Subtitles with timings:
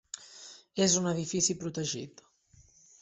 [0.85, 2.25] És un edifici protegit.